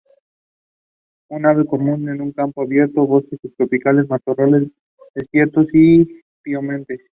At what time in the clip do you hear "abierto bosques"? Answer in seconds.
2.63-3.37